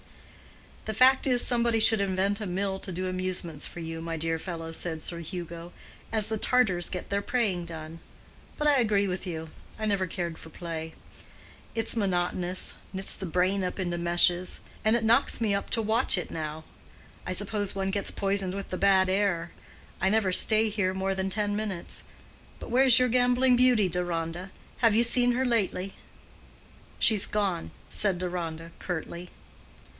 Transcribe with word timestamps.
"The 0.85 0.95
fact 0.95 1.27
is, 1.27 1.45
somebody 1.45 1.79
should 1.79 2.01
invent 2.01 2.41
a 2.41 2.47
mill 2.47 2.79
to 2.79 2.91
do 2.91 3.07
amusements 3.07 3.67
for 3.67 3.79
you, 3.79 4.01
my 4.01 4.17
dear 4.17 4.39
fellow," 4.39 4.71
said 4.71 5.03
Sir 5.03 5.19
Hugo, 5.19 5.71
"as 6.11 6.27
the 6.27 6.39
Tartars 6.39 6.89
get 6.89 7.11
their 7.11 7.21
praying 7.21 7.65
done. 7.65 7.99
But 8.57 8.67
I 8.67 8.79
agree 8.79 9.05
with 9.05 9.27
you; 9.27 9.51
I 9.77 9.85
never 9.85 10.07
cared 10.07 10.39
for 10.39 10.49
play. 10.49 10.95
It's 11.75 11.95
monotonous—knits 11.95 13.15
the 13.15 13.27
brain 13.27 13.63
up 13.63 13.79
into 13.79 13.99
meshes. 13.99 14.59
And 14.83 14.95
it 14.95 15.03
knocks 15.03 15.39
me 15.39 15.53
up 15.53 15.69
to 15.69 15.83
watch 15.83 16.17
it 16.17 16.31
now. 16.31 16.63
I 17.27 17.33
suppose 17.33 17.75
one 17.75 17.91
gets 17.91 18.09
poisoned 18.09 18.55
with 18.55 18.69
the 18.69 18.77
bad 18.77 19.07
air. 19.07 19.51
I 20.01 20.09
never 20.09 20.31
stay 20.31 20.69
here 20.69 20.95
more 20.95 21.13
than 21.13 21.29
ten 21.29 21.55
minutes. 21.55 22.01
But 22.59 22.71
where's 22.71 22.97
your 22.97 23.07
gambling 23.07 23.55
beauty, 23.55 23.87
Deronda? 23.87 24.49
Have 24.77 24.95
you 24.95 25.03
seen 25.03 25.33
her 25.33 25.45
lately?" 25.45 25.93
"She's 26.97 27.27
gone," 27.27 27.69
said 27.91 28.17
Deronda, 28.17 28.71
curtly. 28.79 29.29